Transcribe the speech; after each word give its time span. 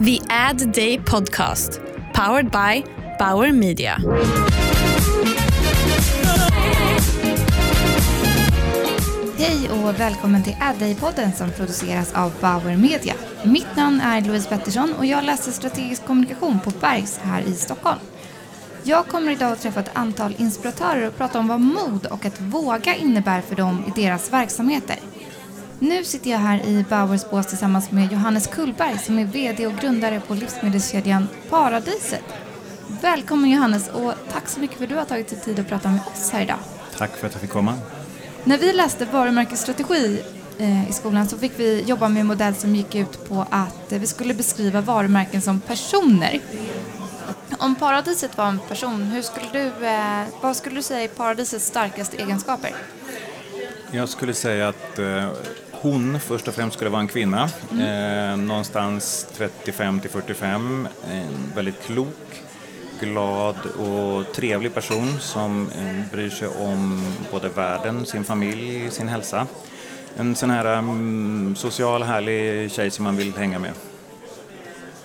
The 0.00 0.20
Ad 0.28 0.72
Day 0.72 0.98
Podcast, 0.98 1.80
powered 2.14 2.50
by 2.50 2.84
Bauer 3.18 3.52
Media. 3.52 3.96
Hej 9.38 9.70
och 9.70 10.00
välkommen 10.00 10.42
till 10.42 10.56
Ad 10.60 10.78
Day-podden 10.78 11.32
som 11.32 11.50
produceras 11.50 12.14
av 12.14 12.32
Bauer 12.40 12.76
Media. 12.76 13.14
Mitt 13.44 13.76
namn 13.76 14.00
är 14.00 14.20
Louise 14.20 14.48
Pettersson 14.48 14.94
och 14.98 15.06
jag 15.06 15.24
läser 15.24 15.52
strategisk 15.52 16.06
kommunikation 16.06 16.60
på 16.60 16.70
Bergs 16.70 17.18
här 17.22 17.42
i 17.42 17.52
Stockholm. 17.52 18.00
Jag 18.82 19.06
kommer 19.06 19.32
idag 19.32 19.52
att 19.52 19.60
träffa 19.60 19.80
ett 19.80 19.96
antal 19.96 20.34
inspiratörer 20.38 21.08
och 21.08 21.16
prata 21.16 21.38
om 21.38 21.48
vad 21.48 21.60
mod 21.60 22.06
och 22.06 22.24
att 22.24 22.40
våga 22.40 22.94
innebär 22.94 23.40
för 23.40 23.56
dem 23.56 23.84
i 23.86 24.00
deras 24.00 24.32
verksamheter. 24.32 24.96
Nu 25.84 26.04
sitter 26.04 26.30
jag 26.30 26.38
här 26.38 26.66
i 26.66 26.84
Bauers 26.88 27.30
bås 27.30 27.46
tillsammans 27.46 27.90
med 27.90 28.12
Johannes 28.12 28.46
Kullberg 28.46 28.98
som 28.98 29.18
är 29.18 29.24
VD 29.24 29.66
och 29.66 29.72
grundare 29.72 30.20
på 30.26 30.34
livsmedelskedjan 30.34 31.28
Paradiset. 31.50 32.24
Välkommen 33.02 33.50
Johannes 33.50 33.88
och 33.88 34.12
tack 34.32 34.48
så 34.48 34.60
mycket 34.60 34.76
för 34.76 34.84
att 34.84 34.90
du 34.90 34.96
har 34.96 35.04
tagit 35.04 35.28
dig 35.28 35.40
tid 35.40 35.58
att 35.58 35.68
prata 35.68 35.88
med 35.88 36.00
oss 36.12 36.30
här 36.30 36.42
idag. 36.42 36.56
Tack 36.98 37.16
för 37.16 37.26
att 37.26 37.32
jag 37.32 37.40
fick 37.40 37.50
komma. 37.50 37.78
När 38.44 38.58
vi 38.58 38.72
läste 38.72 39.04
varumärkesstrategi 39.04 40.22
eh, 40.58 40.90
i 40.90 40.92
skolan 40.92 41.28
så 41.28 41.38
fick 41.38 41.52
vi 41.56 41.82
jobba 41.82 42.08
med 42.08 42.20
en 42.20 42.26
modell 42.26 42.54
som 42.54 42.74
gick 42.74 42.94
ut 42.94 43.28
på 43.28 43.46
att 43.50 43.92
eh, 43.92 43.98
vi 43.98 44.06
skulle 44.06 44.34
beskriva 44.34 44.80
varumärken 44.80 45.42
som 45.42 45.60
personer. 45.60 46.40
Om 47.58 47.74
paradiset 47.74 48.38
var 48.38 48.46
en 48.46 48.58
person, 48.68 49.02
hur 49.02 49.22
skulle 49.22 49.46
du, 49.52 49.86
eh, 49.86 50.24
vad 50.40 50.56
skulle 50.56 50.76
du 50.76 50.82
säga 50.82 51.04
är 51.04 51.08
paradisets 51.08 51.66
starkaste 51.66 52.16
egenskaper? 52.16 52.74
Jag 53.90 54.08
skulle 54.08 54.34
säga 54.34 54.68
att 54.68 54.98
hon 55.84 56.20
först 56.20 56.48
och 56.48 56.54
främst 56.54 56.76
skulle 56.76 56.90
vara 56.90 57.00
en 57.00 57.08
kvinna, 57.08 57.50
eh, 57.70 58.36
någonstans 58.36 59.26
35 59.36 60.00
till 60.00 60.10
45, 60.10 60.88
en 61.10 61.52
väldigt 61.54 61.82
klok, 61.86 62.42
glad 63.00 63.56
och 63.66 64.32
trevlig 64.34 64.74
person 64.74 65.18
som 65.20 65.68
eh, 65.78 66.12
bryr 66.12 66.30
sig 66.30 66.48
om 66.48 67.12
både 67.30 67.48
världen, 67.48 68.06
sin 68.06 68.24
familj, 68.24 68.90
sin 68.90 69.08
hälsa. 69.08 69.46
En 70.16 70.36
sån 70.36 70.50
här 70.50 70.64
mm, 70.64 71.54
social, 71.56 72.02
härlig 72.02 72.72
tjej 72.72 72.90
som 72.90 73.04
man 73.04 73.16
vill 73.16 73.36
hänga 73.36 73.58
med. 73.58 73.72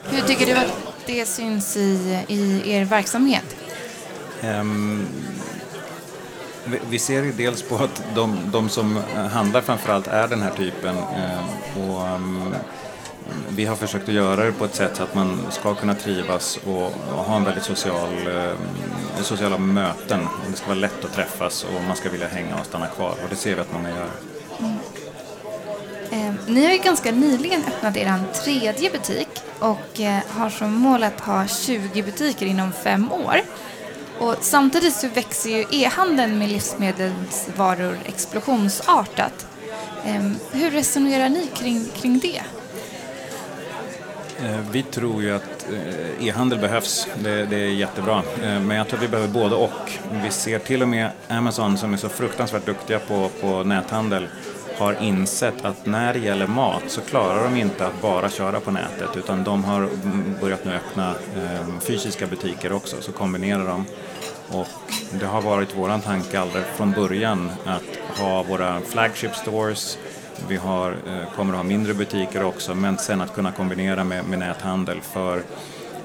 Hur 0.03 0.21
tycker 0.21 0.45
du 0.45 0.51
att 0.51 0.73
det 1.05 1.25
syns 1.25 1.77
i, 1.77 2.19
i 2.27 2.71
er 2.71 2.85
verksamhet? 2.85 3.55
Ehm, 4.41 5.07
vi- 6.89 6.99
ser 6.99 7.23
ju 7.23 7.31
dels 7.31 7.61
på 7.61 7.75
att 7.75 8.03
de, 8.15 8.37
de 8.45 8.69
som 8.69 8.99
handlar 9.31 9.61
framförallt 9.61 10.07
är 10.07 10.27
den 10.27 10.41
här 10.41 10.51
typen 10.51 10.97
eh, 10.97 11.79
och 11.89 12.07
mm, 12.07 12.53
vi 13.49 13.65
har 13.65 13.75
försökt 13.75 14.09
att 14.09 14.15
göra 14.15 14.45
det 14.45 14.51
på 14.51 14.65
ett 14.65 14.75
sätt 14.75 14.91
så 14.95 15.03
att 15.03 15.15
man 15.15 15.39
ska 15.49 15.75
kunna 15.75 15.95
trivas 15.95 16.57
och, 16.65 16.91
ha 17.25 17.35
en 17.35 17.43
väldigt 17.43 17.63
social, 17.63 18.27
eh, 18.27 19.21
sociala 19.23 19.57
möten. 19.57 20.27
Det 20.51 20.57
ska 20.57 20.67
vara 20.67 20.79
lätt 20.79 21.05
att 21.05 21.13
träffas 21.13 21.63
och 21.63 21.83
man 21.87 21.95
ska 21.95 22.09
vilja 22.09 22.27
hänga 22.27 22.55
och 22.59 22.65
stanna 22.65 22.87
kvar 22.87 23.09
och 23.23 23.29
det 23.29 23.35
ser 23.35 23.55
vi 23.55 23.61
att 23.61 23.73
många 23.73 23.89
gör. 23.89 24.07
Mm. 24.59 24.75
Eh, 26.11 26.33
ni 26.47 26.65
har 26.65 26.71
ju 26.71 26.77
ganska 26.77 27.11
nyligen 27.11 27.63
öppnat 27.67 27.97
er 27.97 28.19
tredje 28.43 28.91
butik 28.91 29.27
och 29.59 29.99
eh, 29.99 30.19
har 30.29 30.49
som 30.49 30.73
mål 30.73 31.03
att 31.03 31.19
ha 31.19 31.47
20 31.47 32.03
butiker 32.03 32.45
inom 32.45 32.71
fem 32.71 33.11
år. 33.11 33.41
Och 34.19 34.35
samtidigt 34.41 34.93
så 34.93 35.07
växer 35.07 35.49
ju 35.49 35.65
e-handeln 35.71 36.39
med 36.39 36.49
livsmedelsvaror 36.49 37.97
explosionsartat. 38.05 39.47
Ehm, 40.05 40.35
hur 40.51 40.71
resonerar 40.71 41.29
ni 41.29 41.47
kring, 41.55 41.85
kring 41.95 42.19
det? 42.19 42.41
Eh, 44.43 44.59
vi 44.71 44.83
tror 44.83 45.23
ju 45.23 45.35
att 45.35 45.67
eh, 45.73 46.27
e-handel 46.27 46.59
behövs, 46.59 47.07
det, 47.23 47.45
det 47.45 47.55
är 47.55 47.69
jättebra. 47.69 48.23
Eh, 48.43 48.59
men 48.59 48.77
jag 48.77 48.87
tror 48.87 48.97
att 48.97 49.03
vi 49.03 49.07
behöver 49.07 49.33
både 49.33 49.55
och. 49.55 49.91
Vi 50.23 50.31
ser 50.31 50.59
till 50.59 50.81
och 50.81 50.87
med 50.87 51.11
Amazon 51.27 51.77
som 51.77 51.93
är 51.93 51.97
så 51.97 52.09
fruktansvärt 52.09 52.65
duktiga 52.65 52.99
på, 52.99 53.29
på 53.41 53.63
näthandel 53.63 54.27
har 54.79 55.03
insett 55.03 55.65
att 55.65 55.85
när 55.85 56.13
det 56.13 56.19
gäller 56.19 56.47
mat 56.47 56.83
så 56.87 57.01
klarar 57.01 57.43
de 57.43 57.55
inte 57.55 57.87
att 57.87 58.01
bara 58.01 58.29
köra 58.29 58.59
på 58.59 58.71
nätet 58.71 59.17
utan 59.17 59.43
de 59.43 59.63
har 59.63 59.89
börjat 60.41 60.65
nu 60.65 60.71
öppna 60.73 61.09
eh, 61.09 61.79
fysiska 61.79 62.27
butiker 62.27 62.71
också, 62.71 62.95
så 63.01 63.11
kombinerar 63.11 63.67
de. 63.67 63.85
Och 64.57 64.67
det 65.19 65.25
har 65.25 65.41
varit 65.41 65.77
våran 65.77 66.01
tanke 66.01 66.39
alldeles 66.39 66.67
från 66.67 66.91
början 66.91 67.51
att 67.65 68.19
ha 68.19 68.43
våra 68.43 68.81
flagship 68.81 69.35
stores 69.35 69.97
vi 70.47 70.55
har, 70.55 70.91
eh, 70.91 71.33
kommer 71.35 71.53
att 71.53 71.57
ha 71.57 71.63
mindre 71.63 71.93
butiker 71.93 72.43
också, 72.43 72.75
men 72.75 72.97
sen 72.97 73.21
att 73.21 73.33
kunna 73.33 73.51
kombinera 73.51 74.03
med, 74.03 74.25
med 74.25 74.39
näthandel. 74.39 75.01
För 75.01 75.43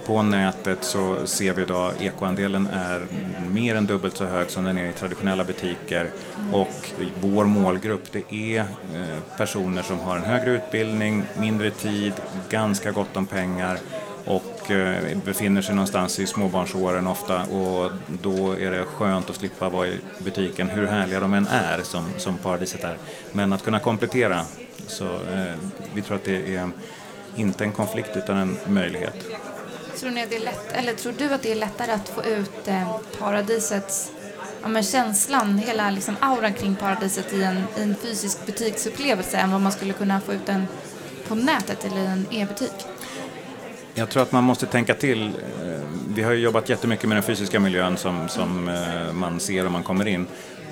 på 0.06 0.22
nätet 0.22 0.84
så 0.84 1.26
ser 1.26 1.54
vi 1.54 1.62
idag 1.62 1.92
ekoandelen 2.00 2.66
är 2.66 3.06
mer 3.50 3.74
än 3.74 3.86
dubbelt 3.86 4.16
så 4.16 4.24
hög 4.24 4.50
som 4.50 4.64
den 4.64 4.78
är 4.78 4.88
i 4.88 4.92
traditionella 4.92 5.44
butiker. 5.44 6.10
Och 6.52 6.90
vår 7.20 7.44
målgrupp 7.44 8.12
det 8.12 8.34
är 8.34 8.60
eh, 8.60 9.36
personer 9.36 9.82
som 9.82 10.00
har 10.00 10.16
en 10.16 10.24
högre 10.24 10.50
utbildning, 10.50 11.22
mindre 11.38 11.70
tid, 11.70 12.12
ganska 12.48 12.90
gott 12.90 13.16
om 13.16 13.26
pengar 13.26 13.78
och 14.24 14.70
eh, 14.70 15.18
befinner 15.24 15.62
sig 15.62 15.74
någonstans 15.74 16.18
i 16.18 16.26
småbarnsåren 16.26 17.06
ofta 17.06 17.42
och 17.42 17.90
då 18.22 18.52
är 18.52 18.70
det 18.70 18.84
skönt 18.84 19.30
att 19.30 19.36
slippa 19.36 19.68
vara 19.68 19.88
i 19.88 19.98
butiken 20.18 20.68
hur 20.68 20.86
härliga 20.86 21.20
de 21.20 21.34
än 21.34 21.46
är 21.46 21.80
som, 21.82 22.04
som 22.16 22.38
paradiset 22.38 22.84
är. 22.84 22.96
Men 23.32 23.52
att 23.52 23.64
kunna 23.64 23.80
komplettera, 23.80 24.40
så 24.86 25.04
eh, 25.04 25.54
vi 25.94 26.02
tror 26.02 26.16
att 26.16 26.24
det 26.24 26.56
är 26.56 26.70
inte 27.36 27.64
en 27.64 27.72
konflikt 27.72 28.10
utan 28.16 28.36
en 28.36 28.56
möjlighet. 28.66 29.26
Tror, 30.04 30.12
ni 30.12 30.22
att 30.22 30.30
det 30.30 30.36
är 30.36 30.40
lätt, 30.40 30.72
eller 30.72 30.94
tror 30.94 31.14
du 31.18 31.34
att 31.34 31.42
det 31.42 31.52
är 31.52 31.56
lättare 31.56 31.92
att 31.92 32.08
få 32.08 32.24
ut 32.24 32.68
eh, 32.68 32.96
paradisets 33.18 34.12
ja, 34.62 34.68
men 34.68 34.82
känslan, 34.82 35.58
hela 35.58 35.90
liksom 35.90 36.16
auran 36.20 36.52
kring 36.52 36.74
paradiset 36.74 37.32
i 37.32 37.42
en, 37.42 37.56
i 37.78 37.82
en 37.82 37.94
fysisk 37.94 38.46
butiksupplevelse 38.46 39.36
än 39.36 39.50
vad 39.50 39.60
man 39.60 39.72
skulle 39.72 39.92
kunna 39.92 40.20
få 40.20 40.32
ut 40.32 40.46
den 40.46 40.66
på 41.28 41.34
nätet 41.34 41.84
eller 41.84 42.00
i 42.02 42.06
en 42.06 42.26
e-butik? 42.30 42.72
Jag 43.94 44.10
tror 44.10 44.22
att 44.22 44.32
man 44.32 44.44
måste 44.44 44.66
tänka 44.66 44.94
till. 44.94 45.26
Eh, 45.26 45.80
vi 46.14 46.22
har 46.22 46.32
ju 46.32 46.38
jobbat 46.38 46.68
jättemycket 46.68 47.08
med 47.08 47.16
den 47.16 47.24
fysiska 47.24 47.60
miljön 47.60 47.96
som, 47.96 48.28
som 48.28 48.68
eh, 48.68 49.12
man 49.12 49.40
ser 49.40 49.66
om 49.66 49.72
man 49.72 49.82
kommer 49.82 50.08
in. 50.08 50.26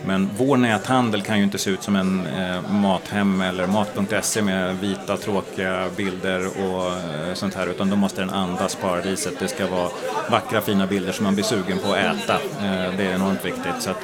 Men 0.06 0.30
vår 0.36 0.56
näthandel 0.56 1.22
kan 1.22 1.38
ju 1.38 1.44
inte 1.44 1.58
se 1.58 1.70
ut 1.70 1.82
som 1.82 1.96
en 1.96 2.26
eh, 2.26 2.70
Mathem 2.70 3.40
eller 3.40 3.66
Mat.se 3.66 4.42
med 4.42 4.76
vita 4.78 5.16
tråkiga 5.16 5.88
bilder 5.96 6.46
och 6.46 6.86
eh, 6.86 7.34
sånt 7.34 7.54
här 7.54 7.66
utan 7.66 7.90
då 7.90 7.96
måste 7.96 8.20
den 8.20 8.30
andas 8.30 8.74
paradiset. 8.74 9.38
Det 9.38 9.48
ska 9.48 9.66
vara 9.66 9.90
vackra 10.30 10.60
fina 10.60 10.86
bilder 10.86 11.12
som 11.12 11.24
man 11.24 11.34
blir 11.34 11.44
sugen 11.44 11.78
på 11.78 11.92
att 11.92 11.98
äta. 11.98 12.34
Eh, 12.34 12.96
det 12.96 13.04
är 13.04 13.14
enormt 13.14 13.44
viktigt. 13.44 13.80
Så 13.80 13.90
att 13.90 13.98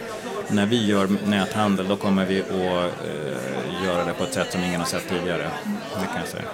när 0.49 0.67
vi 0.67 0.87
gör 0.87 1.09
näthandel 1.27 1.89
då 1.89 1.97
kommer 1.97 2.25
vi 2.25 2.41
att 2.41 2.51
eh, 2.51 3.85
göra 3.85 4.05
det 4.05 4.13
på 4.13 4.25
ett 4.25 4.35
sätt 4.35 4.53
som 4.53 4.65
ingen 4.65 4.81
har 4.81 4.87
sett 4.87 5.09
tidigare. 5.09 5.51
Det 6.01 6.07
kan 6.07 6.21
jag 6.21 6.29
säga. 6.29 6.45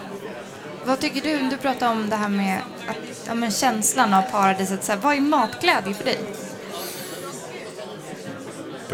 Vad 0.87 1.01
tycker 1.01 1.21
du? 1.21 1.39
Du 1.51 1.57
pratar 1.57 1.91
om 1.91 2.11
det 2.11 2.17
här 2.17 2.29
med 2.29 2.59
att, 2.89 3.27
ja, 3.27 3.35
men 3.35 3.51
känslan 3.51 4.15
av 4.15 4.23
paradiset. 4.23 4.85
Så 4.85 4.93
här, 4.93 4.99
vad 4.99 5.17
är 5.17 5.21
matglädje 5.21 5.95
för 5.95 6.05
dig? 6.05 6.19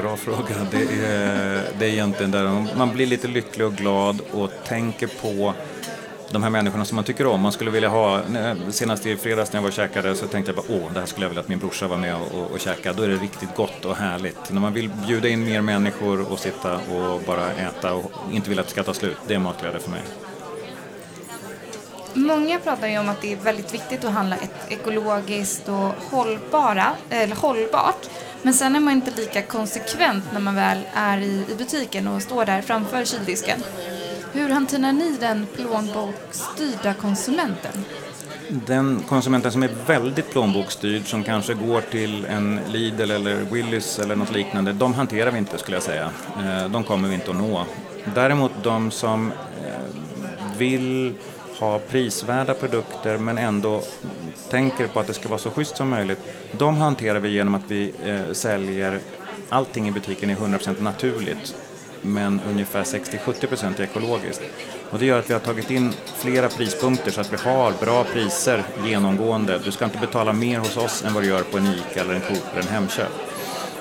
Bra 0.03 0.17
fråga. 0.17 0.67
Det 0.71 0.83
är, 0.83 1.63
det 1.79 1.85
är 1.85 1.91
egentligen 1.91 2.31
där 2.31 2.67
man 2.77 2.93
blir 2.93 3.07
lite 3.07 3.29
lycklig 3.29 3.67
och 3.67 3.73
glad 3.73 4.21
och 4.33 4.51
tänker 4.67 5.07
på 5.07 5.55
de 6.31 6.43
här 6.43 6.51
människorna 6.51 6.85
som 6.85 6.97
man 6.97 7.05
tycker 7.05 7.27
om. 7.27 7.41
Man 7.41 7.53
skulle 7.53 7.71
vilja 7.71 7.89
ha, 7.89 8.21
senast 8.71 9.07
i 9.07 9.17
fredags 9.17 9.53
när 9.53 9.59
jag 9.59 9.63
var 9.63 9.69
och 9.69 9.75
käkade 9.75 10.15
så 10.15 10.27
tänkte 10.27 10.53
jag 10.53 10.65
bara 10.65 10.77
åh, 10.77 10.93
det 10.93 11.01
här 11.01 11.07
skulle 11.07 11.25
jag 11.25 11.29
vilja 11.31 11.41
att 11.41 11.49
min 11.49 11.59
brorsa 11.59 11.89
var 11.89 11.97
med 11.97 12.15
och, 12.15 12.51
och, 12.51 12.61
käka. 12.61 12.93
Då 12.93 13.03
är 13.03 13.09
det 13.09 13.17
riktigt 13.17 13.57
gott 13.57 13.85
och 13.85 13.97
härligt. 13.97 14.53
När 14.53 14.61
man 14.61 14.73
vill 14.73 14.91
bjuda 15.07 15.29
in 15.29 15.45
mer 15.45 15.61
människor 15.61 16.33
och 16.33 16.39
sitta 16.39 16.75
och 16.75 17.21
bara 17.27 17.51
äta 17.51 17.95
och 17.95 18.13
inte 18.33 18.51
vill 18.51 18.59
att 18.59 18.67
det 18.67 18.73
ska 18.73 18.83
ta 18.83 18.95
slut, 18.95 19.17
det 19.27 19.35
är 19.35 19.39
matglädje 19.39 19.81
för 19.81 19.91
mig. 19.91 20.03
Många 22.15 22.59
pratar 22.59 22.89
ju 22.89 22.99
om 22.99 23.09
att 23.09 23.23
det 23.23 23.33
är 23.33 23.37
väldigt 23.37 23.75
viktigt 23.75 24.05
att 24.05 24.13
handla 24.13 24.37
ett 24.37 24.73
ekologiskt 24.73 25.69
och 25.69 25.93
hållbara, 26.11 26.87
eller 27.11 27.37
hållbart. 27.37 28.09
Men 28.43 28.55
sen 28.55 28.77
är 28.77 28.81
man 28.81 28.95
inte 28.95 29.11
lika 29.11 29.43
konsekvent 29.43 30.25
när 30.33 30.41
man 30.41 30.55
väl 30.55 30.79
är 30.95 31.19
i, 31.19 31.45
i 31.51 31.55
butiken 31.59 32.09
och 32.09 32.23
står 32.23 32.45
där 32.45 32.63
framför 32.63 33.05
kyldisken. 33.05 33.63
Hur 34.33 34.49
hanterar 34.49 34.93
ni 34.93 35.17
den 35.21 35.47
plånboksstyrda 35.57 36.95
konsumenten? 36.95 37.85
Den 38.49 39.03
konsumenten 39.09 39.53
som 39.53 39.63
är 39.63 39.71
väldigt 39.87 40.31
plånboksstyrd, 40.31 41.07
som 41.07 41.25
kanske 41.25 41.55
går 41.55 41.81
till 41.81 42.25
en 42.25 42.61
Lidl 42.69 43.11
eller 43.11 43.35
Willys 43.35 43.99
eller 43.99 44.17
något 44.17 44.33
liknande, 44.33 44.73
de 44.73 44.95
hanterar 44.95 45.31
vi 45.31 45.39
inte 45.39 45.59
skulle 45.59 45.77
jag 45.77 45.83
säga. 45.83 46.11
Eh, 46.37 46.69
de 46.69 46.85
kommer 46.85 47.09
vi 47.09 47.15
inte 47.15 47.31
att 47.31 47.37
nå. 47.37 47.67
Däremot 48.15 48.53
de 48.63 48.91
som 48.91 49.33
eh, 49.33 50.57
vill 50.59 51.15
ha 51.61 51.79
prisvärda 51.79 52.55
produkter 52.55 53.19
men 53.19 53.39
ändå 53.39 53.83
tänker 54.51 54.87
på 54.87 55.01
att 55.01 55.07
det 55.07 55.15
ska 55.15 55.29
vara 55.29 55.39
så 55.39 55.51
schysst 55.51 55.77
som 55.77 55.89
möjligt, 55.89 56.19
de 56.53 56.77
hanterar 56.77 57.21
vi 57.21 57.29
genom 57.29 57.55
att 57.55 57.63
vi 57.69 57.93
eh, 58.05 58.33
säljer 58.33 58.99
allting 59.49 59.89
i 59.89 59.93
butiken 59.93 60.31
är 60.31 60.35
100% 60.35 60.83
naturligt. 60.83 61.55
men 62.03 62.41
ungefär 62.51 62.83
60-70% 62.85 63.81
är 63.81 63.85
ekologiskt. 63.85 64.43
Och 64.91 64.99
det 64.99 65.07
gör 65.07 65.19
att 65.19 65.31
vi 65.31 65.33
har 65.33 65.41
tagit 65.41 65.71
in 65.71 65.93
flera 66.17 66.49
prispunkter 66.49 67.11
så 67.11 67.21
att 67.21 67.33
vi 67.33 67.37
har 67.37 67.73
bra 67.81 68.05
priser 68.05 68.65
genomgående. 68.85 69.61
Du 69.65 69.73
ska 69.73 69.85
inte 69.85 69.99
betala 69.99 70.33
mer 70.33 70.59
hos 70.59 70.77
oss 70.77 71.05
än 71.05 71.15
vad 71.15 71.23
du 71.23 71.29
gör 71.29 71.43
på 71.43 71.59
en 71.59 71.67
ICA 71.67 72.01
eller 72.01 72.15
en 72.15 72.21
Coop 72.21 72.45
eller 72.53 72.63
en 72.63 72.69
Hemköp. 72.69 73.13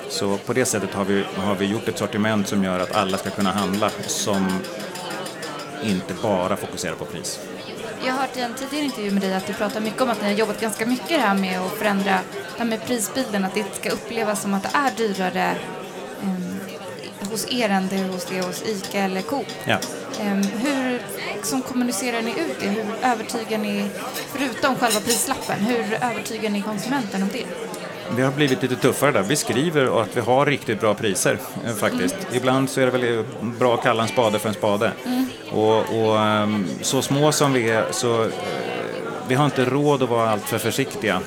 Så 0.08 0.36
på 0.36 0.52
det 0.52 0.64
sättet 0.64 0.94
har 0.94 1.04
vi, 1.04 1.24
har 1.36 1.54
vi 1.54 1.66
gjort 1.66 1.88
ett 1.88 1.98
sortiment 1.98 2.48
som 2.48 2.64
gör 2.64 2.80
att 2.80 2.92
alla 2.92 3.18
ska 3.18 3.30
kunna 3.30 3.50
handla 3.52 3.90
som 4.06 4.48
inte 5.82 6.14
bara 6.22 6.56
fokuserar 6.56 6.94
på 6.94 7.04
pris. 7.04 7.40
Jag 8.04 8.12
har 8.12 8.20
hört 8.20 8.36
i 8.36 8.40
en 8.40 8.54
tidigare 8.54 8.84
intervju 8.84 9.10
med 9.10 9.22
dig 9.22 9.34
att 9.34 9.46
du 9.46 9.52
pratar 9.52 9.80
mycket 9.80 10.00
om 10.02 10.10
att 10.10 10.22
ni 10.22 10.28
har 10.28 10.34
jobbat 10.34 10.60
ganska 10.60 10.86
mycket 10.86 11.20
här 11.20 11.34
med 11.34 11.60
att 11.60 11.72
förändra 11.72 12.12
det 12.12 12.58
här 12.58 12.64
med 12.64 12.86
prisbilden, 12.86 13.44
att 13.44 13.54
det 13.54 13.64
ska 13.74 13.90
upplevas 13.90 14.42
som 14.42 14.54
att 14.54 14.62
det 14.62 14.70
är 14.74 14.90
dyrare 14.96 15.54
um, 16.22 16.60
hos 17.30 17.52
er 17.52 17.68
än 17.68 17.88
det 17.88 18.02
hos 18.02 18.24
det 18.24 18.40
hos 18.40 18.62
ICA 18.62 18.98
eller 18.98 19.22
Coop. 19.22 19.46
Ja. 19.64 19.78
Um, 20.20 20.42
hur 20.42 21.02
som 21.42 21.62
kommunicerar 21.62 22.22
ni 22.22 22.30
ut 22.30 22.60
det? 22.60 22.66
Hur 22.66 22.84
övertygar 23.02 23.58
ni, 23.58 23.90
förutom 24.28 24.76
själva 24.76 25.00
prislappen, 25.00 25.58
hur 25.60 25.98
övertygar 26.02 26.50
ni 26.50 26.62
konsumenten 26.62 27.22
om 27.22 27.28
det? 27.32 27.44
Vi 28.16 28.22
har 28.22 28.32
blivit 28.32 28.62
lite 28.62 28.76
tuffare 28.76 29.12
där. 29.12 29.22
Vi 29.22 29.36
skriver 29.36 30.02
att 30.02 30.16
vi 30.16 30.20
har 30.20 30.46
riktigt 30.46 30.80
bra 30.80 30.94
priser 30.94 31.38
eh, 31.66 31.74
faktiskt. 31.74 32.14
Mm. 32.14 32.36
Ibland 32.36 32.70
så 32.70 32.80
är 32.80 32.86
det 32.86 32.98
väl 32.98 33.24
bra 33.58 33.74
att 33.74 33.82
kalla 33.82 34.02
en 34.02 34.08
spade 34.08 34.38
för 34.38 34.48
en 34.48 34.54
spade. 34.54 34.92
Mm. 35.06 35.19
Och, 35.52 35.78
och, 35.78 36.20
ehm, 36.20 36.66
så 36.80 37.02
små 37.02 37.32
som 37.32 37.52
vi 37.52 37.70
är 37.70 37.86
så 37.90 38.22
eh, 38.22 38.30
vi 39.28 39.34
har 39.34 39.44
inte 39.44 39.64
råd 39.64 40.02
att 40.02 40.08
vara 40.08 40.30
alltför 40.30 40.58
försiktiga. 40.58 41.20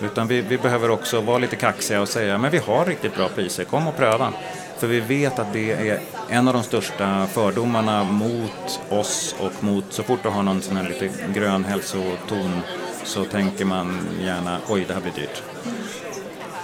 Utan 0.00 0.28
vi, 0.28 0.40
vi 0.40 0.58
behöver 0.58 0.90
också 0.90 1.20
vara 1.20 1.38
lite 1.38 1.56
kaxiga 1.56 2.00
och 2.00 2.08
säga 2.08 2.38
men 2.38 2.50
vi 2.50 2.58
har 2.58 2.84
riktigt 2.84 3.16
bra 3.16 3.28
priser, 3.28 3.64
kom 3.64 3.88
och 3.88 3.96
pröva. 3.96 4.32
För 4.78 4.86
vi 4.86 5.00
vet 5.00 5.38
att 5.38 5.52
det 5.52 5.72
är 5.72 6.00
en 6.28 6.48
av 6.48 6.54
de 6.54 6.62
största 6.62 7.26
fördomarna 7.26 8.04
mot 8.04 8.80
oss 8.88 9.34
och 9.40 9.64
mot 9.64 9.84
så 9.90 10.02
fort 10.02 10.22
du 10.22 10.28
har 10.28 10.42
någon 10.42 10.62
sån 10.62 10.76
här 10.76 10.88
lite 10.88 11.10
grön 11.34 11.64
hälsoton 11.64 12.60
så 13.04 13.24
tänker 13.24 13.64
man 13.64 13.98
gärna 14.20 14.58
oj 14.68 14.84
det 14.88 14.94
här 14.94 15.00
blir 15.00 15.12
dyrt. 15.12 15.42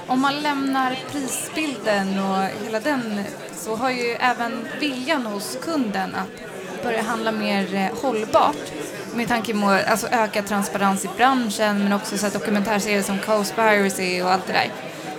Om 0.06 0.20
man 0.20 0.42
lämnar 0.42 0.98
prisbilden 1.12 2.18
och 2.18 2.64
hela 2.64 2.80
den 2.80 3.20
så 3.52 3.76
har 3.76 3.90
ju 3.90 4.10
även 4.10 4.68
viljan 4.80 5.26
hos 5.26 5.58
kunden 5.62 6.14
att 6.14 6.53
börja 6.84 7.02
handla 7.02 7.32
mer 7.32 7.74
eh, 7.74 8.02
hållbart 8.02 8.72
med 9.14 9.28
tanke 9.28 9.52
på 9.52 9.66
alltså, 9.66 10.06
ökad 10.06 10.46
transparens 10.46 11.04
i 11.04 11.08
branschen 11.16 11.78
men 11.78 11.92
också 11.92 12.18
så 12.18 12.28
dokumentärserier 12.28 13.02
som 13.02 13.18
Cowspiracy 13.18 14.22
och 14.22 14.30
allt 14.30 14.46
det 14.46 14.52
där. 14.52 14.70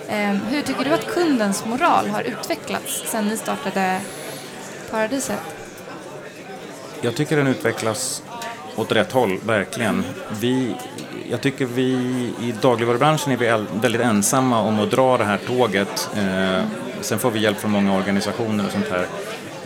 Eh, 0.08 0.36
hur 0.50 0.62
tycker 0.62 0.84
du 0.84 0.90
att 0.90 1.06
kundens 1.06 1.64
moral 1.64 2.08
har 2.08 2.22
utvecklats 2.22 3.10
sedan 3.10 3.28
ni 3.28 3.36
startade 3.36 4.00
Paradiset? 4.90 5.40
Jag 7.00 7.14
tycker 7.14 7.36
den 7.36 7.46
utvecklas 7.46 8.22
åt 8.76 8.92
rätt 8.92 9.12
håll, 9.12 9.38
verkligen. 9.38 10.04
Vi, 10.40 10.74
jag 11.30 11.40
tycker 11.40 11.66
vi 11.66 11.92
i 12.40 12.54
dagligvarubranschen 12.60 13.32
är 13.32 13.36
vi 13.36 13.64
väldigt 13.80 14.02
ensamma 14.02 14.60
om 14.60 14.80
att 14.80 14.90
dra 14.90 15.16
det 15.16 15.24
här 15.24 15.38
tåget. 15.46 16.10
Eh, 16.16 16.64
sen 17.00 17.18
får 17.18 17.30
vi 17.30 17.40
hjälp 17.40 17.58
från 17.58 17.70
många 17.70 17.96
organisationer 17.96 18.66
och 18.66 18.72
sånt 18.72 18.88
här. 18.90 19.06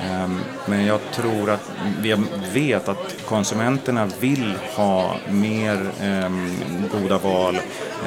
Ehm, 0.02 0.40
men 0.66 0.86
jag 0.86 1.00
tror 1.12 1.50
att 1.50 1.70
vi 2.00 2.16
vet 2.52 2.88
att 2.88 3.16
konsumenterna 3.26 4.08
vill 4.20 4.54
ha 4.76 5.14
mer 5.28 5.90
ehm, 6.00 6.54
goda 6.92 7.18
val. 7.18 7.58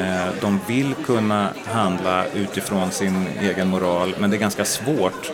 Ehm, 0.02 0.34
de 0.42 0.60
vill 0.68 0.96
kunna 1.06 1.50
handla 1.66 2.26
utifrån 2.36 2.92
sin 2.92 3.28
egen 3.42 3.68
moral, 3.68 4.16
men 4.20 4.30
det 4.30 4.38
är 4.38 4.40
ganska 4.40 4.66
svårt 4.66 5.32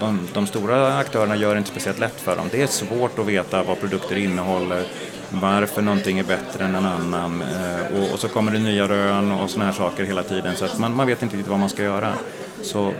de, 0.00 0.28
de, 0.32 0.46
stora 0.46 0.96
aktörerna 0.96 1.36
gör 1.36 1.54
det 1.54 1.58
inte 1.58 1.70
speciellt 1.70 1.98
lätt 1.98 2.20
för 2.20 2.36
dem. 2.36 2.48
Det 2.50 2.62
är 2.62 2.66
svårt 2.66 3.18
att 3.18 3.26
veta 3.26 3.62
vad 3.62 3.80
produkter 3.80 4.16
innehåller, 4.16 4.84
varför 5.30 5.82
någonting 5.82 6.18
är 6.18 6.24
bättre 6.24 6.64
än 6.64 6.74
en 6.74 6.86
annan 6.86 7.42
eh, 7.42 7.96
och, 7.96 8.12
och, 8.12 8.18
så 8.18 8.28
kommer 8.28 8.52
det 8.52 8.58
nya 8.58 8.88
rön 8.88 9.32
och 9.32 9.50
sådana 9.50 9.70
här 9.70 9.78
saker 9.78 10.04
hela 10.04 10.22
tiden 10.22 10.56
så 10.56 10.64
att 10.64 10.78
man, 10.78 10.96
man 10.96 11.06
vet 11.06 11.22
inte 11.22 11.36
riktigt 11.36 11.50
vad 11.50 11.58
man 11.58 11.68
ska 11.68 11.82
göra. 11.82 12.14
Så 12.62 12.92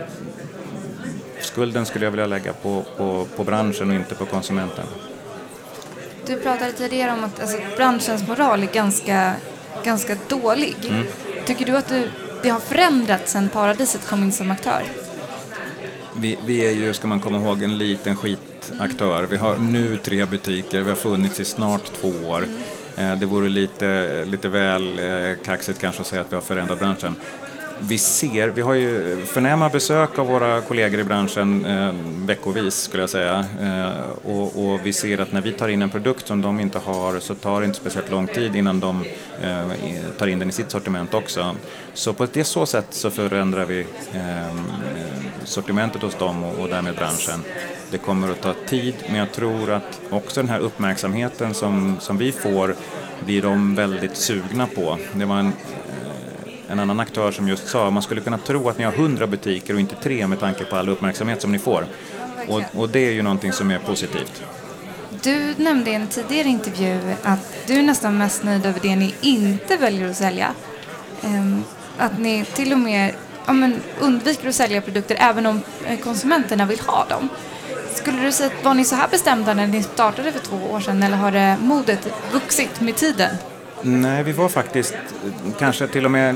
skulden 1.53 1.85
skulle 1.85 2.05
jag 2.05 2.11
vilja 2.11 2.27
lägga 2.27 2.53
på, 2.53 2.83
på, 2.97 3.27
på 3.35 3.43
branschen 3.43 3.89
och 3.89 3.95
inte 3.95 4.15
på 4.15 4.25
konsumenten. 4.25 4.85
Du 6.25 6.37
pratade 6.37 6.71
tidigare 6.71 7.11
om 7.11 7.23
att 7.23 7.41
alltså, 7.41 7.57
branschens 7.75 8.27
moral 8.27 8.63
är 8.63 8.67
ganska, 8.67 9.33
ganska 9.83 10.17
dålig. 10.27 10.75
Mm. 10.89 11.05
Tycker 11.45 11.65
du 11.65 11.77
att 11.77 11.87
du, 11.87 12.09
det 12.43 12.49
har 12.49 12.59
förändrats 12.59 13.31
sedan 13.31 13.49
Paradiset 13.49 14.07
kom 14.07 14.23
in 14.23 14.31
som 14.31 14.51
aktör? 14.51 14.83
vi, 16.15 16.37
vi 16.45 16.67
är 16.67 16.71
ju, 16.71 16.93
ska 16.93 17.07
man 17.07 17.19
komma 17.19 17.37
ihåg, 17.37 17.63
en 17.63 17.77
liten 17.77 18.15
skitaktör. 18.15 19.27
Vi 19.29 19.37
har 19.37 19.57
nu 19.57 19.97
tre 19.97 20.25
butiker, 20.25 20.81
vi 20.81 20.89
har 20.89 20.95
funnits 20.95 21.39
i 21.39 21.45
snart 21.45 21.83
två 22.01 22.11
år. 22.27 22.45
Eh, 22.97 23.15
det 23.15 23.25
vore 23.25 23.49
lite, 23.49 24.25
lite 24.25 24.49
väl 24.49 24.99
eh, 24.99 25.37
kaxigt 25.45 25.79
kanske 25.79 26.01
att 26.01 26.07
säga 26.07 26.21
att 26.21 26.31
vi 26.31 26.35
har 26.35 26.41
förändrat 26.41 26.79
branschen 26.79 27.15
vi 27.79 27.97
ser, 27.97 28.47
vi 28.47 28.61
har 28.61 28.73
ju 28.73 29.17
förnäma 29.25 29.69
besök 29.69 30.19
av 30.19 30.27
våra 30.27 30.61
kollegor 30.61 30.99
i 30.99 31.03
branschen 31.03 31.65
eh, 31.65 31.93
veckovis 32.25 32.75
skulle 32.75 33.03
jag 33.03 33.09
säga. 33.09 33.45
Eh, 33.61 34.29
och, 34.31 34.65
och, 34.65 34.79
vi 34.83 34.93
ser 34.93 35.17
att 35.17 35.31
när 35.31 35.41
vi 35.41 35.51
tar 35.51 35.67
in 35.67 35.81
en 35.81 35.89
produkt 35.89 36.27
som 36.27 36.41
de 36.41 36.59
inte 36.59 36.79
har 36.79 37.19
så 37.19 37.35
tar 37.35 37.61
det 37.61 37.65
inte 37.65 37.79
speciellt 37.79 38.11
lång 38.11 38.27
tid 38.27 38.55
innan 38.55 38.79
de 38.79 39.03
eh, 39.41 39.67
tar 40.17 40.27
in 40.27 40.39
den 40.39 40.49
i 40.49 40.51
sitt 40.51 40.71
sortiment 40.71 41.13
också. 41.13 41.55
Så 41.93 42.13
på 42.13 42.27
det 42.33 42.43
så 42.43 42.65
sätt 42.65 42.87
så 42.89 43.11
förändrar 43.11 43.65
vi 43.65 43.79
eh, 44.13 44.55
sortimentet 45.43 46.01
hos 46.01 46.15
dem 46.15 46.43
och, 46.43 46.59
och 46.59 46.69
därmed 46.69 46.95
branschen. 46.95 47.43
Det 47.91 47.97
kommer 47.97 48.31
att 48.31 48.41
ta 48.41 48.53
tid 48.67 48.95
men 49.07 49.15
jag 49.15 49.31
tror 49.31 49.71
att 49.71 50.01
också 50.09 50.41
den 50.41 50.49
här 50.49 50.59
uppmärksamheten 50.59 51.53
som, 51.53 51.97
som 51.99 52.17
vi 52.17 52.31
får 52.31 52.75
blir 53.25 53.41
de 53.41 53.75
väldigt 53.75 54.17
sugna 54.17 54.67
på. 54.67 54.97
Det 55.13 55.25
var 55.25 55.39
en 55.39 55.53
en 56.73 56.79
annan 56.79 56.99
aktör 56.99 57.31
som 57.31 57.47
just 57.47 57.67
sa 57.67 57.89
man 57.89 58.03
skulle 58.03 58.21
kunna 58.21 58.37
tro 58.37 58.69
att 58.69 58.77
ni 58.77 58.83
har 58.83 58.91
hundra 58.91 59.27
butiker 59.27 59.73
och 59.73 59.79
inte 59.79 59.95
tre 59.95 60.27
med 60.27 60.39
tanke 60.39 60.65
på 60.65 60.75
all 60.75 60.89
uppmärksamhet 60.89 61.41
som 61.41 61.51
ni 61.51 61.59
får. 61.59 61.85
Och, 62.47 62.61
och, 62.75 62.89
det 62.89 62.99
är 62.99 63.11
ju 63.11 63.21
någonting 63.21 63.51
som 63.51 63.71
är 63.71 63.79
positivt. 63.79 64.43
Du 65.21 65.53
nämnde 65.57 65.91
i 65.91 65.93
en 65.93 66.07
tidigare 66.07 66.47
intervju 66.47 66.99
att 67.23 67.53
du 67.67 67.73
är 67.73 67.83
nästan 67.83 68.17
mest 68.17 68.43
nöjd 68.43 68.65
över 68.65 68.79
det 68.79 68.95
ni 68.95 69.15
inte 69.21 69.77
väljer 69.77 70.09
att 70.09 70.17
sälja. 70.17 70.53
Ehm, 71.23 71.63
att 71.97 72.19
ni 72.19 72.45
till 72.45 72.73
och 72.73 72.79
med 72.79 73.13
ja, 73.45 73.53
men 73.53 73.81
undviker 73.99 74.49
att 74.49 74.55
sälja 74.55 74.81
produkter 74.81 75.17
även 75.19 75.45
om 75.45 75.61
eh, 75.85 75.99
konsumenterna 75.99 76.65
vill 76.65 76.79
ha 76.79 77.05
dem. 77.05 77.29
Skulle 77.93 78.21
du 78.21 78.31
säga 78.31 78.51
att 78.57 78.65
var 78.65 78.73
ni 78.73 78.85
så 78.85 78.95
här 78.95 79.07
bestämda 79.07 79.53
när 79.53 79.67
ni 79.67 79.83
startade 79.83 80.31
för 80.31 80.39
två 80.39 80.57
år 80.71 80.79
sedan 80.79 81.03
eller 81.03 81.17
har 81.17 81.31
det 81.31 81.57
modet 81.61 82.07
vuxit 82.31 82.81
med 82.81 82.95
tiden? 82.95 83.35
Nej, 83.85 84.23
vi 84.23 84.31
var 84.31 84.49
faktiskt 84.49 84.95
kanske 85.59 85.87
till 85.87 86.05
och 86.05 86.11
med 86.11 86.35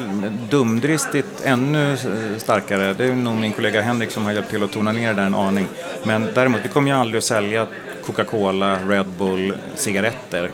dumdristigt 0.49 1.41
ännu 1.43 1.97
starkare. 2.37 2.93
Det 2.93 3.05
är 3.05 3.15
nog 3.15 3.35
min 3.35 3.53
kollega 3.53 3.81
Henrik 3.81 4.11
som 4.11 4.25
har 4.25 4.31
hjälpt 4.31 4.49
till 4.49 4.63
att 4.63 4.71
tona 4.71 4.91
ner 4.91 5.07
det 5.07 5.13
där 5.13 5.25
en 5.25 5.35
aning. 5.35 5.67
Men 6.03 6.27
däremot, 6.33 6.61
vi 6.63 6.69
kommer 6.69 6.91
ju 6.91 6.97
aldrig 6.97 7.17
att 7.17 7.23
sälja 7.23 7.67
Coca-Cola, 8.05 8.79
Red 8.87 9.07
Bull, 9.07 9.57
cigaretter. 9.75 10.51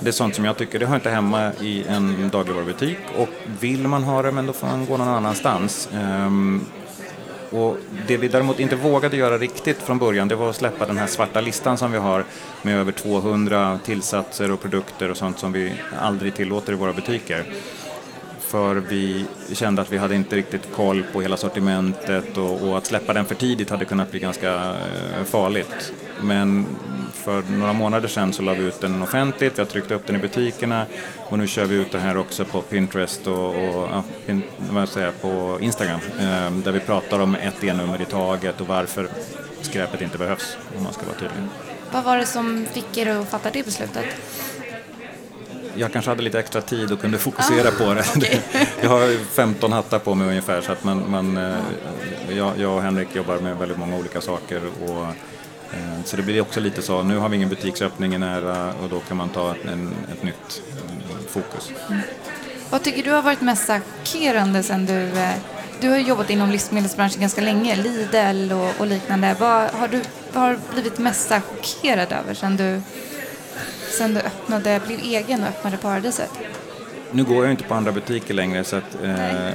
Det 0.00 0.08
är 0.08 0.12
sånt 0.12 0.34
som 0.34 0.44
jag 0.44 0.56
tycker, 0.56 0.78
det 0.78 0.86
hör 0.86 0.94
inte 0.94 1.10
hemma 1.10 1.52
i 1.60 1.84
en 1.88 2.30
dagligvarubutik 2.32 2.98
och 3.16 3.28
vill 3.60 3.88
man 3.88 4.02
ha 4.02 4.22
det, 4.22 4.32
men 4.32 4.46
då 4.46 4.52
får 4.52 4.66
man 4.66 4.86
gå 4.86 4.96
någon 4.96 5.08
annanstans. 5.08 5.88
Ehm, 5.94 6.66
och 7.50 7.76
det 8.06 8.16
vi 8.16 8.28
däremot 8.28 8.60
inte 8.60 8.76
vågade 8.76 9.16
göra 9.16 9.38
riktigt 9.38 9.82
från 9.82 9.98
början 9.98 10.28
det 10.28 10.34
var 10.34 10.50
att 10.50 10.56
släppa 10.56 10.86
den 10.86 10.98
här 10.98 11.06
svarta 11.06 11.40
listan 11.40 11.78
som 11.78 11.92
vi 11.92 11.98
har 11.98 12.24
med 12.62 12.76
över 12.76 12.92
200 12.92 13.78
tillsatser 13.84 14.50
och 14.50 14.60
produkter 14.60 15.10
och 15.10 15.16
sånt 15.16 15.38
som 15.38 15.52
vi 15.52 15.72
aldrig 16.00 16.34
tillåter 16.34 16.72
i 16.72 16.76
våra 16.76 16.92
butiker. 16.92 17.44
För 18.40 18.74
vi 18.74 19.26
kände 19.52 19.82
att 19.82 19.92
vi 19.92 19.96
hade 19.96 20.14
inte 20.14 20.36
riktigt 20.36 20.74
koll 20.74 21.04
på 21.12 21.20
hela 21.20 21.36
sortimentet 21.36 22.36
och, 22.36 22.62
och 22.62 22.78
att 22.78 22.86
släppa 22.86 23.12
den 23.12 23.24
för 23.24 23.34
tidigt 23.34 23.70
hade 23.70 23.84
kunnat 23.84 24.10
bli 24.10 24.20
ganska 24.20 24.54
eh, 24.54 25.24
farligt. 25.24 25.92
Men 26.22 26.66
för 27.28 27.42
några 27.52 27.72
månader 27.72 28.08
sedan 28.08 28.32
så 28.32 28.42
la 28.42 28.54
vi 28.54 28.64
ut 28.64 28.80
den 28.80 29.02
offentligt, 29.02 29.58
vi 29.58 29.62
har 29.62 29.66
tryckt 29.66 29.90
upp 29.90 30.06
den 30.06 30.16
i 30.16 30.18
butikerna 30.18 30.86
och 31.16 31.38
nu 31.38 31.46
kör 31.46 31.64
vi 31.64 31.74
ut 31.74 31.92
den 31.92 32.00
här 32.00 32.16
också 32.16 32.44
på 32.44 32.62
Pinterest 32.62 33.26
och, 33.26 33.48
och 33.48 33.88
ja, 33.92 34.04
pin, 34.26 34.42
vad 34.70 34.88
säger, 34.88 35.10
på 35.10 35.58
Instagram 35.60 36.00
eh, 36.18 36.50
där 36.50 36.72
vi 36.72 36.80
pratar 36.80 37.18
om 37.18 37.34
ett 37.34 37.64
E-nummer 37.64 38.02
i 38.02 38.04
taget 38.04 38.60
och 38.60 38.66
varför 38.66 39.08
skräpet 39.60 40.00
inte 40.00 40.18
behövs 40.18 40.56
om 40.76 40.84
man 40.84 40.92
ska 40.92 41.06
vara 41.06 41.14
tydlig. 41.14 41.48
Vad 41.92 42.04
var 42.04 42.16
det 42.16 42.26
som 42.26 42.66
fick 42.72 42.96
er 42.96 43.06
att 43.06 43.28
fatta 43.28 43.50
det 43.50 43.64
beslutet? 43.64 44.06
jag 45.74 45.92
kanske 45.92 46.10
hade 46.10 46.22
lite 46.22 46.38
extra 46.38 46.60
tid 46.60 46.92
och 46.92 47.00
kunde 47.00 47.18
fokusera 47.18 47.68
ah, 47.68 47.84
på 47.84 47.94
det. 47.94 48.16
Okay. 48.16 48.40
jag 48.82 48.88
har 48.88 49.24
15 49.24 49.72
hattar 49.72 49.98
på 49.98 50.14
mig 50.14 50.28
ungefär 50.28 50.60
så 50.60 50.72
att 50.72 50.84
man, 50.84 51.10
man, 51.10 51.36
eh, 51.36 51.56
jag, 52.28 52.58
jag 52.58 52.76
och 52.76 52.82
Henrik 52.82 53.16
jobbar 53.16 53.38
med 53.38 53.56
väldigt 53.56 53.78
många 53.78 53.96
olika 53.96 54.20
saker 54.20 54.62
och 54.86 55.06
så 56.04 56.16
det 56.16 56.22
blir 56.22 56.40
också 56.40 56.60
lite 56.60 56.82
så, 56.82 57.02
nu 57.02 57.16
har 57.16 57.28
vi 57.28 57.36
ingen 57.36 57.48
butiksöppning 57.48 58.20
nära 58.20 58.74
och 58.82 58.88
då 58.88 59.00
kan 59.00 59.16
man 59.16 59.28
ta 59.28 59.54
en, 59.72 59.94
ett 60.12 60.22
nytt 60.22 60.62
eh, 60.70 61.26
fokus. 61.28 61.72
Mm. 61.88 62.00
Vad 62.70 62.82
tycker 62.82 63.02
du 63.02 63.10
har 63.10 63.22
varit 63.22 63.40
mest 63.40 63.70
chockerande 63.70 64.62
sen 64.62 64.86
du, 64.86 65.02
eh, 65.02 65.34
du 65.80 65.88
har 65.88 65.98
jobbat 65.98 66.30
inom 66.30 66.50
livsmedelsbranschen 66.50 67.20
ganska 67.20 67.40
länge, 67.40 67.76
Lidl 67.76 68.52
och, 68.52 68.80
och 68.80 68.86
liknande. 68.86 69.36
Vad, 69.38 69.70
har 69.70 69.88
du 69.88 70.02
har 70.32 70.58
blivit 70.72 70.98
mest 70.98 71.32
chockerad 71.32 72.12
över 72.12 72.34
sen 72.34 72.56
du, 72.56 72.80
sen 73.98 74.14
du 74.14 74.20
öppnade, 74.20 74.80
blev 74.86 74.98
egen 74.98 75.42
och 75.42 75.48
öppnade 75.48 75.76
Paradiset? 75.76 76.30
Nu 77.10 77.24
går 77.24 77.44
jag 77.44 77.52
inte 77.52 77.64
på 77.64 77.74
andra 77.74 77.92
butiker 77.92 78.34
längre 78.34 78.64
så 78.64 78.76
att 78.76 79.04
eh, 79.04 79.50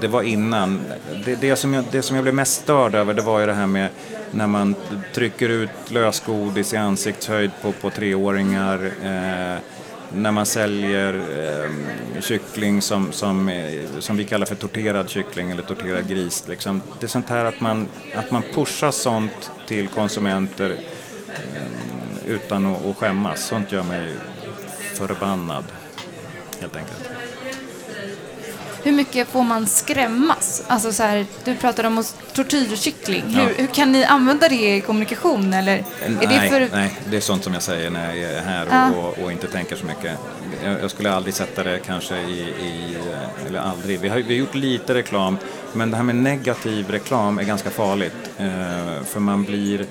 det 0.00 0.08
var 0.08 0.22
innan. 0.22 0.80
Det, 1.24 1.34
det, 1.34 1.56
som 1.56 1.74
jag, 1.74 1.84
det 1.90 2.02
som 2.02 2.16
jag 2.16 2.22
blev 2.22 2.34
mest 2.34 2.62
störd 2.62 2.94
över 2.94 3.14
det 3.14 3.22
var 3.22 3.40
ju 3.40 3.46
det 3.46 3.54
här 3.54 3.66
med 3.66 3.88
när 4.30 4.46
man 4.46 4.74
trycker 5.14 5.48
ut 5.48 5.90
lösgodis 5.90 6.74
i 6.74 6.76
ansiktshöjd 6.76 7.50
på, 7.62 7.72
på 7.72 7.90
treåringar. 7.90 8.90
Eh, 9.02 9.58
när 10.12 10.32
man 10.32 10.46
säljer 10.46 11.14
eh, 11.14 12.20
kyckling 12.20 12.82
som, 12.82 13.12
som, 13.12 13.48
eh, 13.48 13.82
som 13.98 14.16
vi 14.16 14.24
kallar 14.24 14.46
för 14.46 14.54
torterad 14.54 15.10
kyckling 15.10 15.50
eller 15.50 15.62
torterad 15.62 16.08
gris. 16.08 16.44
Liksom. 16.48 16.82
Det 17.00 17.06
är 17.06 17.08
sånt 17.08 17.28
här 17.28 17.44
att 17.44 17.60
man, 17.60 17.88
att 18.14 18.30
man 18.30 18.42
pushar 18.54 18.90
sånt 18.90 19.50
till 19.66 19.88
konsumenter 19.88 20.76
eh, 21.28 22.26
utan 22.26 22.66
att, 22.66 22.86
att 22.86 22.96
skämmas. 22.96 23.46
Sånt 23.46 23.72
gör 23.72 23.82
mig 23.82 24.14
förbannad, 24.94 25.64
helt 26.60 26.76
enkelt. 26.76 27.19
Hur 28.82 28.92
mycket 28.92 29.28
får 29.28 29.42
man 29.42 29.66
skrämmas? 29.66 30.62
Alltså 30.66 30.92
så 30.92 31.02
här, 31.02 31.26
du 31.44 31.56
pratade 31.56 31.88
om 31.88 32.04
tortyrkyckling. 32.32 33.22
Hur, 33.26 33.42
ja. 33.42 33.48
hur, 33.56 33.66
kan 33.66 33.92
ni 33.92 34.04
använda 34.04 34.48
det 34.48 34.76
i 34.76 34.80
kommunikation? 34.80 35.52
Eller 35.52 35.72
är 35.72 35.84
nej, 36.08 36.26
det 36.28 36.50
för... 36.50 36.76
nej, 36.76 36.98
det 37.10 37.16
är 37.16 37.20
sånt 37.20 37.44
som 37.44 37.54
jag 37.54 37.62
säger 37.62 37.90
när 37.90 38.14
jag 38.14 38.32
är 38.32 38.42
här 38.42 38.66
ja. 38.70 38.90
och, 38.90 39.18
och, 39.24 39.32
inte 39.32 39.46
tänker 39.46 39.76
så 39.76 39.86
mycket. 39.86 40.18
Jag, 40.64 40.82
jag, 40.82 40.90
skulle 40.90 41.12
aldrig 41.12 41.34
sätta 41.34 41.62
det 41.62 41.80
kanske 41.86 42.16
i, 42.16 42.40
i 42.40 42.96
eller 43.46 43.58
aldrig. 43.58 44.00
Vi 44.00 44.08
har, 44.08 44.16
vi 44.16 44.22
har 44.24 44.38
gjort 44.38 44.54
lite 44.54 44.94
reklam, 44.94 45.36
men 45.72 45.90
det 45.90 45.96
här 45.96 46.04
med 46.04 46.16
negativ 46.16 46.90
reklam 46.90 47.38
är 47.38 47.44
ganska 47.44 47.70
farligt. 47.70 48.30
Eh, 48.38 49.04
för 49.04 49.20
man 49.20 49.44
blir 49.44 49.86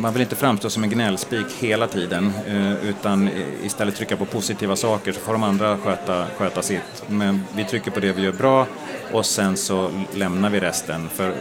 man 0.00 0.12
vill 0.12 0.22
inte 0.22 0.36
framstå 0.36 0.70
som 0.70 0.82
en 0.82 0.90
gnällspik 0.90 1.46
hela 1.58 1.86
tiden 1.86 2.32
eh, 2.46 2.88
utan 2.88 3.30
istället 3.62 3.96
trycka 3.96 4.16
på 4.16 4.24
positiva 4.24 4.76
saker 4.76 5.12
så 5.12 5.20
får 5.20 5.32
de 5.32 5.42
andra 5.42 5.78
sköta, 5.78 6.26
sköta 6.36 6.62
sitt. 6.62 7.04
Men 7.06 7.42
vi 7.56 7.64
trycker 7.64 7.90
på 7.90 8.00
det 8.00 8.12
vi 8.12 8.22
gör 8.22 8.32
bra 8.32 8.66
och 9.12 9.26
sen 9.26 9.56
så 9.56 9.90
lämnar 10.14 10.50
vi 10.50 10.60
resten. 10.60 11.08
För 11.08 11.34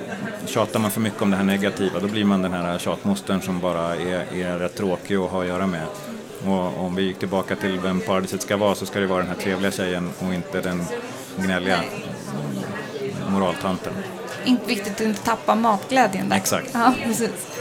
tjatar 0.45 0.79
man 0.79 0.91
för 0.91 1.01
mycket 1.01 1.21
om 1.21 1.31
det 1.31 1.37
här 1.37 1.43
negativa 1.43 1.99
då 1.99 2.07
blir 2.07 2.25
man 2.25 2.41
den 2.41 2.53
här 2.53 2.77
tjatmostern 2.77 3.41
som 3.41 3.59
bara 3.59 3.95
är, 3.95 4.33
är 4.33 4.59
rätt 4.59 4.75
tråkig 4.75 5.15
att 5.15 5.31
ha 5.31 5.41
att 5.41 5.47
göra 5.47 5.67
med. 5.67 5.85
Och 6.45 6.85
om 6.85 6.95
vi 6.95 7.03
gick 7.03 7.19
tillbaka 7.19 7.55
till 7.55 7.79
vem 7.79 7.99
paradiset 8.01 8.41
ska 8.41 8.57
vara 8.57 8.75
så 8.75 8.85
ska 8.85 8.99
det 8.99 9.07
vara 9.07 9.19
den 9.19 9.29
här 9.29 9.41
trevliga 9.41 9.71
tjejen 9.71 10.09
och 10.19 10.33
inte 10.33 10.61
den 10.61 10.85
gnälliga 11.37 11.79
moraltanten. 13.29 13.93
Inte 14.45 14.67
viktigt 14.67 14.93
att 14.93 15.01
inte 15.01 15.21
tappa 15.21 15.55
matglädjen 15.55 16.29
där. 16.29 16.37
Exakt. 16.37 16.69
Ja, 16.73 16.93
precis. 17.03 17.57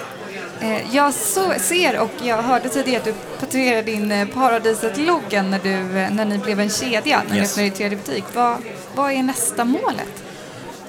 Eh, 0.60 0.94
jag 0.94 1.14
så, 1.14 1.52
ser 1.58 2.00
och 2.00 2.10
jag 2.22 2.42
hörde 2.42 2.68
tidigare 2.68 2.98
att 2.98 3.04
du 3.04 3.12
patenterade 3.40 3.82
din 3.82 4.12
eh, 4.12 4.28
Paradiset-loggan 4.28 5.50
när, 5.50 5.66
eh, 5.66 6.10
när 6.10 6.24
ni 6.24 6.38
blev 6.38 6.60
en 6.60 6.70
kedja, 6.70 7.22
när 7.28 7.36
yes. 7.36 7.56
ni 7.56 7.62
öppnade 7.62 7.70
tredje 7.76 7.96
butik. 7.96 8.24
Vad, 8.34 8.56
vad 8.94 9.12
är 9.12 9.22
nästa 9.22 9.64
målet? 9.64 10.22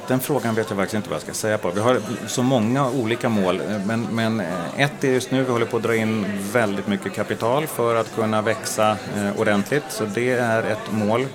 Den 0.08 0.20
frågan 0.20 0.56
vet 0.56 0.70
jag 0.70 0.78
faktiskt 0.78 0.96
inte 0.96 1.10
vad 1.10 1.16
jag 1.16 1.22
ska 1.22 1.34
säga 1.34 1.58
på. 1.58 1.72
Vi 1.72 1.80
har 1.80 2.02
så 2.28 2.44
många 2.44 2.90
olika 2.90 3.30
mål, 3.30 3.62
men, 3.86 4.08
men 4.12 4.44
ett 4.78 5.04
är 5.04 5.08
just 5.08 5.32
nu, 5.32 5.44
vi 5.44 5.52
håller 5.52 5.66
på 5.66 5.78
att 5.78 5.84
dra 5.84 5.96
in 5.96 6.26
väldigt 6.52 6.88
mycket 6.88 7.14
kapital 7.14 7.68
för 7.68 7.96
att 7.96 8.16
kunna 8.16 8.42
växa 8.42 8.92
eh, 8.92 9.40
ordentligt, 9.40 9.84
så 9.90 10.06
det 10.06 10.32
är 10.32 10.64
ett 10.64 10.92
mål. 10.92 11.26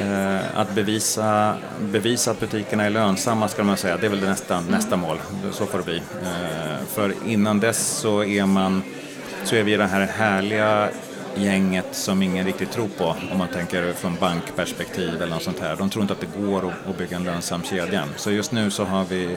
Eh, 0.00 0.58
att 0.60 0.74
bevisa, 0.74 1.56
bevisa 1.80 2.30
att 2.30 2.40
butikerna 2.40 2.84
är 2.84 2.90
lönsamma 2.90 3.48
ska 3.48 3.64
man 3.64 3.76
säga, 3.76 3.96
det 3.96 4.06
är 4.06 4.10
väl 4.10 4.20
nästa, 4.20 4.56
mm. 4.56 4.70
nästa 4.70 4.96
mål. 4.96 5.18
Så 5.52 5.66
får 5.66 5.78
det 5.78 5.84
bli. 5.84 5.96
Eh, 5.96 6.86
för 6.88 7.14
innan 7.26 7.60
dess 7.60 7.88
så 7.88 8.24
är, 8.24 8.46
man, 8.46 8.82
så 9.44 9.56
är 9.56 9.62
vi 9.62 9.76
det 9.76 9.86
här 9.86 10.06
härliga 10.06 10.88
gänget 11.34 11.86
som 11.92 12.22
ingen 12.22 12.46
riktigt 12.46 12.70
tror 12.70 12.88
på 12.88 13.16
om 13.32 13.38
man 13.38 13.48
tänker 13.48 13.92
från 13.92 14.16
bankperspektiv 14.20 15.14
eller 15.22 15.34
något 15.34 15.42
sånt 15.42 15.60
här. 15.60 15.76
De 15.76 15.90
tror 15.90 16.02
inte 16.02 16.14
att 16.14 16.20
det 16.20 16.40
går 16.40 16.74
att 16.88 16.98
bygga 16.98 17.16
en 17.16 17.24
lönsam 17.24 17.62
kedja. 17.62 18.04
Så 18.16 18.30
just 18.30 18.52
nu 18.52 18.70
så 18.70 18.84
har 18.84 19.04
vi 19.04 19.36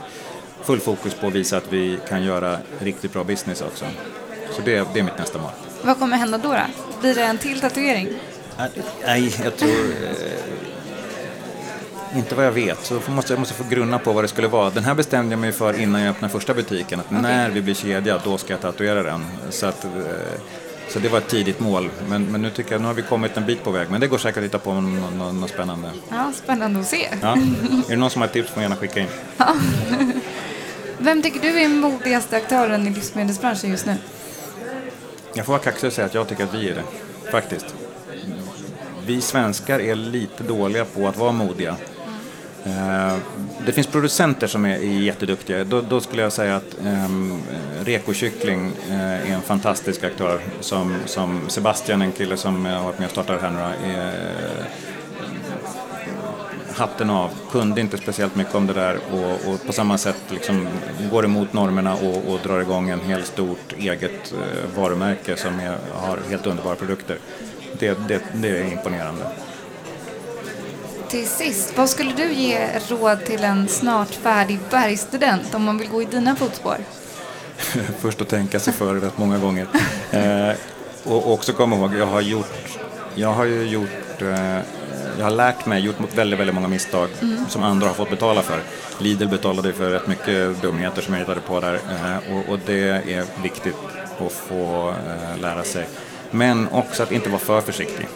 full 0.64 0.80
fokus 0.80 1.14
på 1.14 1.28
att 1.28 1.34
visa 1.34 1.58
att 1.58 1.74
vi 1.74 2.00
kan 2.10 2.24
göra 2.24 2.58
riktigt 2.80 3.14
bra 3.14 3.24
business 3.24 3.62
också. 3.62 3.86
Så 4.52 4.62
det, 4.62 4.88
det 4.94 5.00
är 5.00 5.04
mitt 5.04 5.18
nästa 5.18 5.40
mål. 5.40 5.52
Vad 5.84 6.00
kommer 6.00 6.18
hända 6.18 6.38
då? 6.38 6.52
då? 6.52 6.60
Blir 7.02 7.16
det 7.16 7.24
en 7.24 7.38
till 7.38 7.62
tatuering? 7.62 8.10
Nej, 9.06 9.36
jag 9.44 9.58
tror... 9.58 9.70
Inte 12.16 12.36
vad 12.36 12.46
jag 12.46 12.52
vet. 12.52 12.86
Så 12.86 13.02
måste, 13.08 13.34
jag 13.34 13.40
måste 13.40 13.54
få 13.54 13.64
grunna 13.70 14.00
på 14.00 14.14
vad 14.14 14.24
det 14.24 14.28
skulle 14.28 14.48
vara. 14.48 14.70
Den 14.70 14.84
här 14.84 14.96
bestämde 14.96 15.34
jag 15.34 15.40
mig 15.40 15.52
för 15.52 15.82
innan 15.82 16.02
jag 16.02 16.10
öppnade 16.10 16.32
första 16.32 16.54
butiken. 16.54 17.00
Att 17.00 17.06
okay. 17.06 17.22
när 17.22 17.50
vi 17.50 17.62
blir 17.62 17.74
kedja, 17.74 18.22
då 18.24 18.38
ska 18.38 18.54
jag 18.54 18.62
tatuera 18.62 19.04
den. 19.04 19.26
Så, 19.50 19.66
att, 19.66 19.84
eh, 19.84 19.92
så 20.90 21.00
det 21.00 21.10
var 21.10 21.18
ett 21.18 21.28
tidigt 21.28 21.60
mål. 21.60 21.90
Men, 22.10 22.26
men 22.26 22.42
nu 22.42 22.50
tycker 22.50 22.72
jag 22.72 22.82
nu 22.82 22.88
har 22.88 22.94
vi 22.94 23.02
kommit 23.02 23.38
en 23.38 23.46
bit 23.46 23.64
på 23.64 23.72
väg. 23.72 23.88
Men 23.92 24.02
det 24.02 24.08
går 24.08 24.18
säkert 24.18 24.38
att 24.38 24.44
hitta 24.44 24.60
på 24.60 24.74
något, 24.74 25.14
något, 25.14 25.36
något 25.36 25.50
spännande. 25.50 25.90
Ja, 26.10 26.32
spännande 26.36 26.80
att 26.80 26.88
se. 26.88 27.10
Ja. 27.22 27.32
Är 27.32 27.90
det 27.90 27.96
någon 27.96 28.10
som 28.10 28.22
har 28.22 28.30
tips 28.30 28.50
får 28.50 28.56
man 28.56 28.64
gärna 28.64 28.76
skicka 28.76 29.00
in. 29.00 29.08
Ja. 29.38 29.56
Vem 30.98 31.22
tycker 31.22 31.40
du 31.40 31.62
är 31.62 31.70
modigaste 31.70 32.38
aktören 32.38 32.88
i 32.88 32.90
livsmedelsbranschen 32.90 33.70
just 33.70 33.86
nu? 33.86 33.96
Jag 35.34 35.46
får 35.46 35.54
vara 35.54 35.64
kaxig 35.64 35.88
och 35.88 35.94
säga 35.94 36.06
att 36.06 36.14
jag 36.14 36.28
tycker 36.28 36.44
att 36.44 36.54
vi 36.54 36.70
är 36.70 36.76
det. 36.76 36.84
Faktiskt 37.32 37.76
vi 39.06 39.22
svenskar 39.22 39.80
är 39.80 39.96
lite 39.96 40.44
dåliga 40.44 40.86
på 40.86 41.08
att 41.08 41.18
vara 41.18 41.32
modiga. 41.32 41.76
Eh, 42.66 43.18
det 43.66 43.72
finns 43.72 43.88
producenter 43.88 44.48
som 44.48 44.66
är 44.66 44.78
jätteduktiga. 44.78 45.64
Då, 45.64 45.82
då 45.82 46.02
skulle 46.02 46.22
jag 46.22 46.34
säga 46.34 46.56
att 46.56 46.78
um, 46.86 47.42
Reko 47.86 48.14
Kyckling 48.14 48.72
uh, 48.90 49.32
är 49.32 49.34
en 49.34 49.42
fantastisk 49.42 50.04
aktör. 50.04 50.40
Som, 50.60 50.96
som 51.06 51.42
Sebastian, 51.48 52.02
en 52.02 52.12
kille 52.12 52.38
som 52.38 52.66
har 52.66 52.84
varit 52.84 53.00
med 53.00 53.06
och 53.06 53.12
startat 53.12 53.42
här 53.42 53.52
nu, 53.52 53.92
är, 53.94 54.14
hatten 56.76 57.10
av. 57.10 57.30
Kunde 57.52 57.82
inte 57.82 57.98
speciellt 57.98 58.36
mycket 58.36 58.56
om 58.56 58.68
det 58.68 58.74
där 58.74 59.00
och, 59.12 59.54
och 59.54 59.66
på 59.66 59.74
samma 59.74 59.98
sätt 59.98 60.22
liksom 60.30 60.68
går 61.12 61.26
emot 61.26 61.54
normerna 61.54 61.96
och, 61.96 62.34
och 62.34 62.40
drar 62.44 62.60
igång 62.60 62.90
en 62.90 63.00
helt 63.00 63.26
stort 63.26 63.74
eget 63.78 64.34
uh, 64.34 64.80
varumärke 64.80 65.36
som 65.36 65.60
är, 65.60 65.78
har 65.94 66.20
helt 66.30 66.48
underbara 66.48 66.76
produkter 66.76 67.18
det, 67.80 67.98
det, 68.08 68.22
det 68.34 68.48
är 68.48 68.72
imponerande. 68.72 69.26
Till 71.14 71.28
sist, 71.28 71.78
vad 71.78 71.90
skulle 71.90 72.14
du 72.14 72.34
ge 72.34 72.80
råd 72.90 73.26
till 73.26 73.44
en 73.44 73.68
snart 73.68 74.10
färdig 74.10 74.60
bergstudent 74.70 75.56
om 75.56 75.64
man 75.64 75.78
vill 75.78 75.90
gå 75.90 76.02
i 76.02 76.06
dina 76.06 76.36
fotspår? 76.36 76.78
Först 78.00 78.22
att 78.22 78.30
tänka 78.30 78.60
sig 78.60 78.74
för 78.74 78.96
rätt 78.96 79.18
många 79.18 79.38
gånger. 79.38 79.68
Eh, 80.12 80.56
och 81.04 81.34
också 81.34 81.54
komma 81.54 81.76
ihåg, 81.76 81.96
jag 81.96 82.06
har 82.06 82.22
gjort, 82.22 82.80
jag 83.16 83.34
har 83.34 83.46
ju 83.46 83.64
gjort, 83.64 84.22
eh, 84.22 84.60
jag 85.18 85.24
har 85.24 85.32
lärt 85.32 85.66
mig, 85.66 85.82
gjort 85.82 85.96
väldigt, 86.16 86.40
väldigt 86.40 86.56
många 86.56 86.68
misstag 86.68 87.10
mm. 87.22 87.46
som 87.50 87.64
andra 87.64 87.88
har 87.88 87.94
fått 87.94 88.10
betala 88.10 88.42
för. 88.42 88.60
Lidl 88.98 89.28
betalade 89.28 89.74
för 89.74 89.90
rätt 89.90 90.08
mycket 90.08 90.62
dumheter 90.62 91.02
som 91.02 91.14
jag 91.14 91.20
hittade 91.20 91.42
på 91.42 91.60
där 91.60 91.74
eh, 91.74 92.34
och, 92.36 92.54
och, 92.54 92.60
det 92.66 93.14
är 93.14 93.42
viktigt 93.44 93.76
att 94.26 94.32
få 94.32 94.90
eh, 94.90 95.42
lära 95.42 95.64
sig. 95.64 95.88
Men 96.32 96.68
också 96.68 97.04
att 97.04 97.12
inte 97.12 97.30
vara 97.30 97.40
för 97.40 97.62
försiktig. 97.62 98.08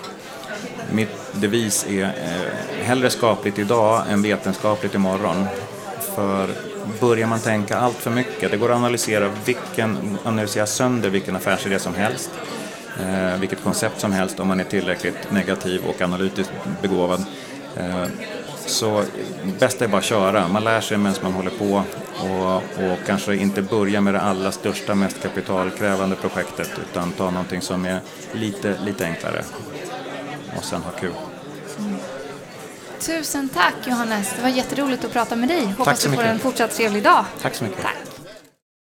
Mitt 0.91 1.16
devis 1.41 1.85
är 1.89 2.03
eh, 2.03 2.85
hellre 2.85 3.09
skapligt 3.09 3.59
idag 3.59 4.03
än 4.09 4.21
vetenskapligt 4.21 4.95
imorgon. 4.95 5.45
För 6.15 6.49
börjar 6.99 7.27
man 7.27 7.39
tänka 7.39 7.77
allt 7.77 7.95
för 7.95 8.11
mycket, 8.11 8.51
det 8.51 8.57
går 8.57 8.71
att 8.71 8.77
analysera, 8.77 9.31
vilken, 9.45 10.17
analysera 10.23 10.65
sönder 10.65 11.09
vilken 11.09 11.35
affärsidé 11.35 11.79
som 11.79 11.95
helst, 11.95 12.31
eh, 12.99 13.39
vilket 13.39 13.63
koncept 13.63 13.99
som 13.99 14.11
helst 14.11 14.39
om 14.39 14.47
man 14.47 14.59
är 14.59 14.63
tillräckligt 14.63 15.31
negativ 15.31 15.81
och 15.85 16.01
analytiskt 16.01 16.51
begåvad. 16.81 17.25
Eh, 17.77 18.05
så 18.65 19.03
bästa 19.59 19.85
är 19.85 19.89
bara 19.89 19.97
att 19.97 20.03
köra. 20.03 20.47
Man 20.47 20.63
lär 20.63 20.81
sig 20.81 20.97
medan 20.97 21.15
man 21.23 21.31
håller 21.31 21.51
på 21.51 21.83
och, 22.21 22.55
och, 22.55 22.97
kanske 23.05 23.35
inte 23.35 23.61
börja 23.61 24.01
med 24.01 24.13
det 24.13 24.21
allra 24.21 24.51
största, 24.51 24.95
mest 24.95 25.21
kapitalkrävande 25.21 26.15
projektet 26.15 26.71
utan 26.89 27.11
ta 27.11 27.31
någonting 27.31 27.61
som 27.61 27.85
är 27.85 27.99
lite, 28.33 28.75
lite 28.85 29.05
enklare 29.05 29.43
och 30.57 30.63
sen 30.63 30.81
ha 30.81 30.91
kul. 30.91 31.13
Tusen 32.99 33.49
tack 33.49 33.73
Johannes, 33.87 34.33
det 34.35 34.41
var 34.41 34.49
jätteroligt 34.49 35.05
att 35.05 35.11
prata 35.13 35.35
med 35.35 35.49
dig. 35.49 35.65
Hoppas 35.77 36.03
du 36.03 36.11
får 36.11 36.23
en 36.23 36.39
fortsatt 36.39 36.71
trevlig 36.75 37.03
dag. 37.03 37.25
Tack 37.41 37.55
så 37.55 37.63
mycket. 37.63 37.81
Tack. 37.81 38.06